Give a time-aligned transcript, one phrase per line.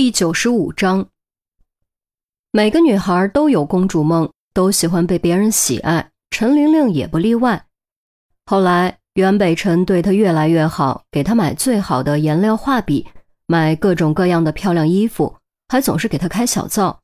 [0.00, 1.06] 第九十五章，
[2.52, 7.66] 每个女孩都有公主梦，都喜欢被别人喜爱，陈玲玲也不例外。
[8.46, 13.06] 后来，袁北辰对她越来越好，给她买最好的颜料画笔，
[13.46, 15.36] 买各种各样的漂亮衣服，
[15.68, 16.98] 还总是给她开小灶。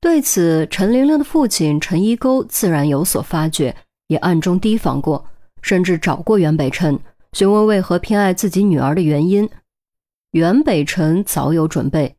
[0.00, 3.74] 对此，陈玲玲的父亲陈一沟自然有所发觉，
[4.06, 5.26] 也暗中提防过，
[5.60, 6.96] 甚至找过袁北辰，
[7.32, 9.50] 询问为何偏爱自己女儿的原因。
[10.32, 12.16] 袁北辰早有准备，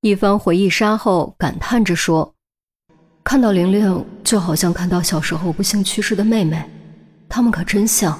[0.00, 2.34] 一番回忆杀后，感叹着说
[3.22, 6.68] ：“看到玲玲，就好像看到小时候不幸去世的妹妹，
[7.28, 8.18] 他们可真像。”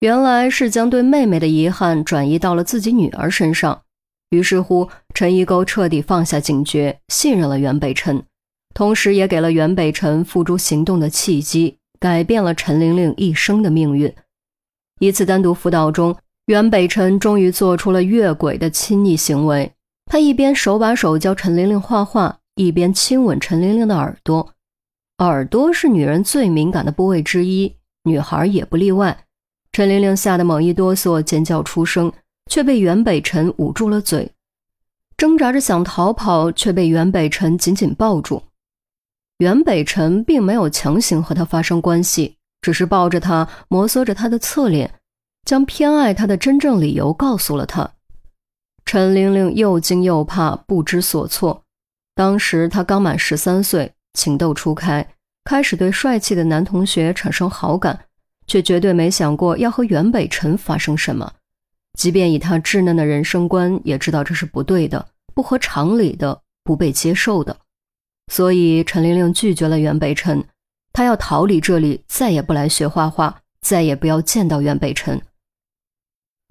[0.00, 3.80] 原来是将对妹妹的遗憾转移到了自己女儿身上。
[4.28, 8.22] 于是乎，陈一沟彻底放下警觉，信任了袁北辰，
[8.74, 14.14] 同时也给了袁北辰付诸行动的契机，改变了陈玲玲一生的命运。
[14.98, 16.14] 一次单独辅导中。
[16.46, 19.72] 袁北辰终于做出了越轨的亲昵行为，
[20.06, 24.54] 他一边手把手教陈玲玲画画，一边亲吻陈玲玲的耳朵。
[25.18, 29.24] 耳朵是女人最敏感的部位之一，女孩也不例外。
[29.70, 32.12] 陈玲玲吓得猛一哆嗦，尖叫出声，
[32.50, 34.32] 却被袁北辰捂住了嘴，
[35.16, 38.42] 挣扎着想逃跑，却被袁北辰紧紧抱住。
[39.38, 44.99] 袁北辰并没有强行和她发生关系，只是抱着她，摩挲着她的侧脸。
[45.44, 47.90] 将偏爱他的真正理由告诉了他，
[48.84, 51.64] 陈玲玲又惊又怕，不知所措。
[52.14, 55.06] 当时她刚满十三岁，情窦初开，
[55.44, 58.06] 开始对帅气的男同学产生好感，
[58.46, 61.32] 却绝对没想过要和袁北辰发生什么。
[61.98, 67.56] 即便以她稚嫩的人生观，也知道这是不对的，不合常理的，不被接受的。
[68.32, 70.44] 所以陈玲玲拒绝了袁北辰，
[70.92, 75.20] 她要逃离这里，再也不来学画画，再也不要见到袁北辰。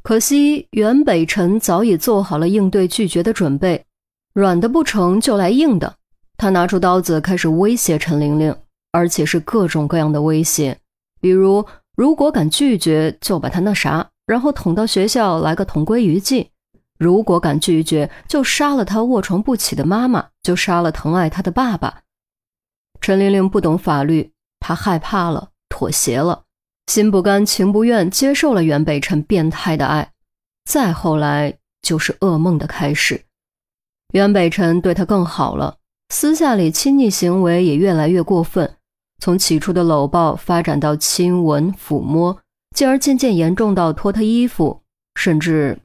[0.01, 3.85] 可惜袁北辰早已做好了应对拒绝的准备，
[4.33, 5.95] 软的不成就来硬的。
[6.37, 8.55] 他拿出刀子开始威胁陈玲玲，
[8.91, 10.77] 而且是各种各样的威胁，
[11.19, 11.65] 比如
[11.95, 16.45] 如果敢拒绝就把他那啥，然后捅到学校来个同归于尽；
[16.97, 22.01] 如果敢拒绝就杀了他卧床不起的妈妈，就杀了疼爱他的爸爸。
[23.01, 26.43] 陈玲玲不懂法律，她害怕了，妥协了。
[26.89, 30.11] 心不甘情不愿接受了袁北辰变态的爱，
[30.65, 33.25] 再后来就是噩梦的开始。
[34.11, 35.77] 袁北辰对她更好了，
[36.09, 38.77] 私下里亲昵行为也越来越过分，
[39.19, 42.35] 从起初的搂抱发展到亲吻、抚摸，
[42.75, 44.81] 进而渐渐严重到脱她衣服，
[45.13, 45.79] 甚至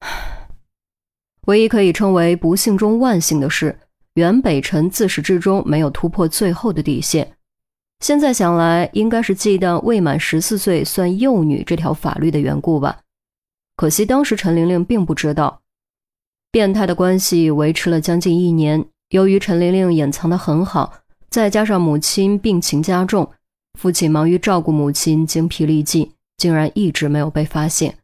[1.46, 3.78] 唯一可以称为不幸中万幸的是，
[4.14, 7.36] 袁北辰自始至终没有突破最后的底线。
[8.00, 13.00] 现在想来，应该是忌惮未满十四岁算幼女这条法律的缘故吧。
[13.76, 15.60] 可惜当时陈玲玲并不知道，
[16.50, 18.84] 变态的关系维持了将近一年。
[19.10, 20.94] 由于陈玲玲掩藏得很好，
[21.28, 23.30] 再加上母亲病情加重，
[23.78, 27.98] 父亲忙于照顾母亲，精疲力尽，竟然一直没有被发现。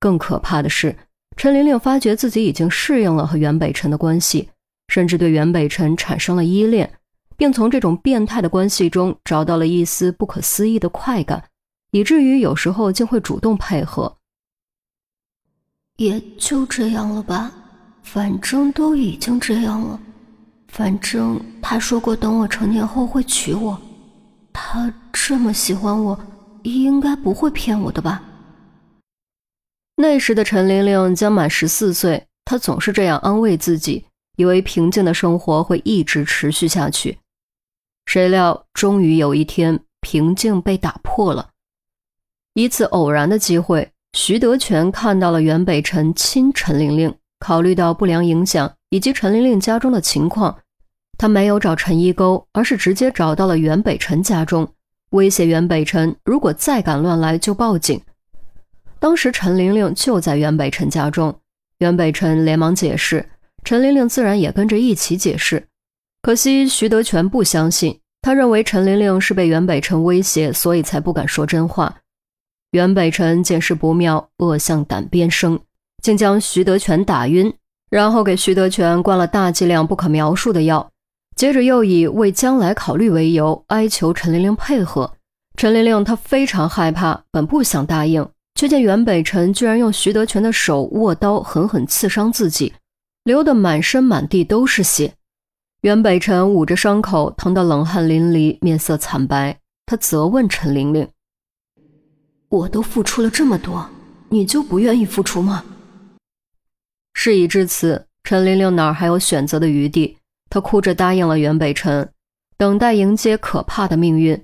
[0.00, 0.96] 更可怕的是，
[1.36, 4.48] 陈玲玲发觉自己已经适应了和袁北辰的关系，
[4.88, 6.90] 甚至对袁北辰产生了依恋。
[7.36, 11.44] 并从这种变态的关系中找到了一丝不可思议的快感，
[11.90, 14.16] 以至于有时候竟会主动配合。
[15.96, 17.52] 也就这样了吧，
[18.02, 20.00] 反正都已经这样了。
[20.68, 23.80] 反正他说过等我成年后会娶我，
[24.52, 26.18] 他这么喜欢我，
[26.64, 28.22] 应该不会骗我的吧？
[29.96, 34.04] 那时的陈玲玲将满十四岁，她总是这样安慰自己，
[34.36, 37.16] 以为平静的生活会一直持续下去。
[38.14, 41.50] 谁料，终于有一天，平静被打破了。
[42.54, 47.12] 一次偶然的机会，徐德全看到了袁北辰亲陈玲玲。
[47.40, 50.56] 考虑到不良影响以及陈玲玲家中的情况，
[51.18, 54.72] 他没有找陈一沟，而是直接找到了袁北辰家中，
[55.10, 58.00] 威胁袁北辰，如果再敢乱来就报警。
[59.00, 61.36] 当时陈玲玲就在袁北辰家中，
[61.78, 63.28] 袁北辰连忙解释，
[63.64, 65.66] 陈玲玲自然也跟着一起解释。
[66.22, 71.94] 可惜徐德全不相信，他认为陈玲玲是被袁北辰威胁，所以才不敢说真话。
[72.70, 75.60] 袁北辰见势不妙，恶向胆边生，
[76.02, 77.52] 竟将徐德全打晕，
[77.90, 80.90] 然后给徐德全灌了大剂量不可描述的药，
[81.36, 85.12] 接着又以为将来考虑为由，哀求陈玲玲配合。
[85.58, 92.72] 陈玲玲她非常害怕，本不想答应，却见袁北辰居然用徐德全的手握刀狠狠刺伤自己，
[93.24, 95.12] 流得满身满地都是血。
[95.84, 99.58] 袁北辰捂着伤口，疼得冷汗淋漓，面色惨白。
[99.84, 101.06] 他责问陈玲玲
[102.48, 103.86] ：“我都付出了这么多，
[104.30, 105.62] 你就不愿意付出吗？”
[107.12, 110.16] 事已至此，陈玲玲哪儿还有选择的余地？
[110.48, 112.10] 她哭着答应了袁北辰，
[112.56, 114.42] 等待迎接可怕的命运。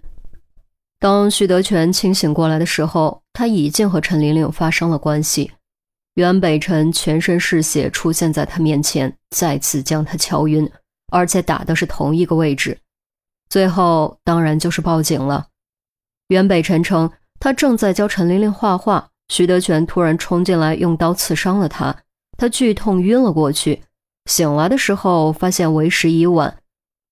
[0.98, 5.52] 当徐德全清醒过来的时候，他已经和陈玲玲发生了关系。
[6.16, 10.70] 袁北辰全身是血出现在他面前，再次将他敲晕，
[11.10, 12.78] 而且打的是同一个位置。
[13.48, 15.48] 最后当然就是报警了。
[16.28, 21.96] 袁北辰称，他正在教陈玲玲画画，徐德全突然冲进来，用刀刺伤了他，
[22.38, 23.82] 他剧痛晕了过去。
[24.26, 26.58] 醒来的时候，发现为时已晚，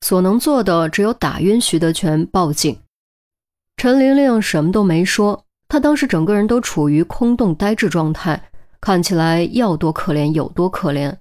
[0.02, 2.80] 所能做的只有打晕徐德全，报警。
[3.76, 11.16] 陈玲玲什么都没说，她当时整个人都处于空洞呆滞状态，看起来要多可怜有多可怜。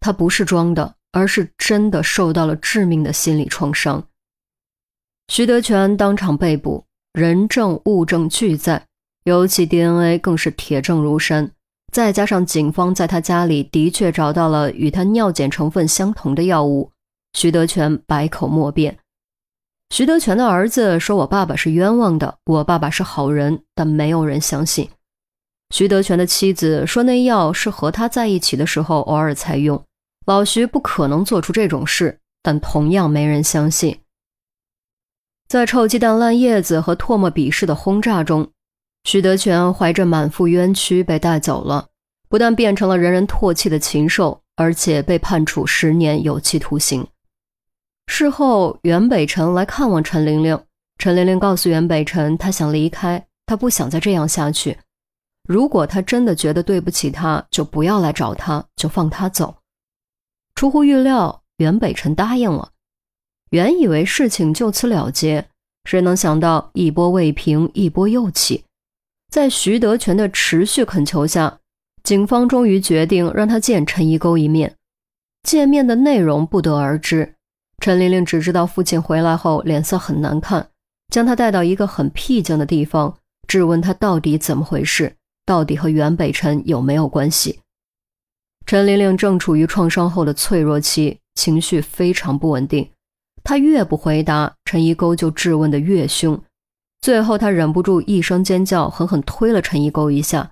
[0.00, 4.04] 她不是装的，而是真的受到了致命的心理创伤。
[5.28, 8.84] 徐德全当场被捕，人证物证俱在，
[9.22, 11.52] 尤其 DNA 更是铁证如山。
[11.92, 16.90] 再加上警方在他家里的确找到了与他尿检成分相同的药物，
[17.34, 18.98] 徐德全百口莫辩。
[19.90, 24.90] 徐德全的儿子说：“我爸爸是冤枉的，我爸爸是好人。”但没有人相信。
[25.70, 29.84] 徐德全的妻子说：“那药是和他在一起的时候偶尔才用，
[30.24, 34.00] 老徐不可能做出这种事。”但同样没人相信。
[35.48, 38.50] 在臭鸡蛋、烂叶子和唾沫鄙视的轰炸中。
[39.04, 41.86] 徐德全怀着满腹冤屈被带走了，
[42.28, 47.06] 不但变成了人人唾弃的禽兽，而且被判处十年有期徒刑。
[48.08, 50.58] 事后，袁北辰来看望陈玲玲，
[50.98, 54.78] 陈玲玲告诉袁北辰，她想离开，她不想再这样下去。
[55.48, 59.54] 如果他真的觉得对不起他，就不要来找他，就放他走。
[60.64, 62.70] 出乎预料，袁北辰答应了。
[63.50, 65.46] 原以为事情就此了结，
[65.84, 68.64] 谁能想到一波未平，一波又起。
[69.30, 71.58] 在徐德全的持续恳求下，
[72.02, 74.74] 警方终于决定让他见陈一沟一面。
[75.42, 77.34] 见面的内容不得而知。
[77.82, 80.66] 陈玲玲只知道父亲回来后脸色很难看，
[81.12, 83.14] 将他带到一个很僻静的地方，
[83.46, 85.14] 质问他到底怎么回事，
[85.44, 87.60] 到底和袁北辰有没有关系。
[88.74, 92.90] 陈玲玲正处于创伤后的脆弱期，情绪非常不稳定。
[93.44, 96.42] 她越不回答，陈一沟就质问的越凶。
[97.00, 100.50] 最后，他忍不住一声尖叫，狠狠推了陈一沟一下。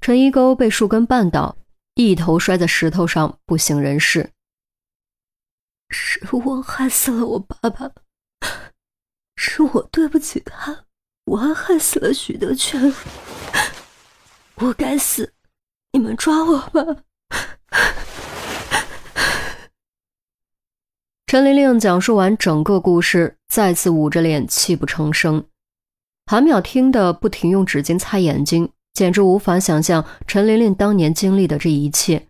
[0.00, 1.54] 陈一沟被树根绊倒，
[1.96, 4.30] 一头摔在石头上，不省人事。
[5.90, 7.90] 是我害死了我爸爸，
[9.36, 10.86] 是我对不起他，
[11.26, 12.94] 我还害死了许德全，
[14.54, 15.34] 我该死，
[15.92, 17.02] 你们抓我吧！
[21.32, 25.42] 陈玲玲讲述完整个故事，再次捂着脸，泣不成声。
[26.26, 32.26] 韩淼听得不停用纸巾擦眼睛，简直无法想象陈琳琳当年经历的这一切。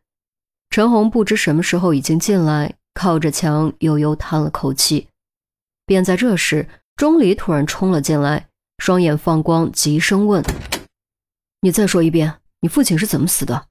[0.71, 5.09] 陈红不知什么时候已经进来，靠着墙悠悠叹了口气。
[5.85, 8.47] 便在这时，钟离突然冲了进来，
[8.79, 10.45] 双眼放光，急声问
[11.63, 13.67] ：“你再说一遍，你父亲是怎么死的？”